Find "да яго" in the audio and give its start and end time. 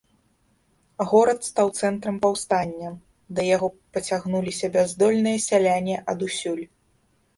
3.35-3.67